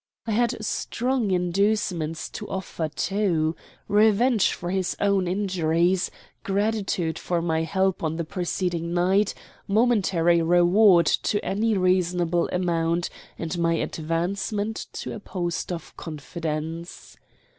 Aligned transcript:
I 0.25 0.31
had 0.31 0.65
strong 0.65 1.29
inducements 1.29 2.27
to 2.31 2.49
offer, 2.49 2.89
too 2.89 3.55
revenge 3.87 4.51
for 4.51 4.71
his 4.71 4.97
own 4.99 5.27
injuries; 5.27 6.09
gratitude 6.43 7.19
for 7.19 7.39
my 7.39 7.61
help 7.61 8.01
on 8.01 8.15
the 8.15 8.23
preceding 8.23 8.95
night; 8.95 9.35
momentary 9.67 10.41
reward 10.41 11.05
to 11.05 11.39
any 11.45 11.77
reasonable 11.77 12.49
amount; 12.51 13.11
and 13.37 13.53
advancement 13.75 14.87
to 14.93 15.13
a 15.13 15.19
post 15.19 15.71
of 15.71 15.95
confidence. 15.97 17.15